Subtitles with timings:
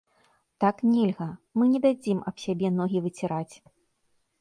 [0.63, 1.27] Так нельга,
[1.59, 3.55] мы не дадзім аб сябе ногі выціраць.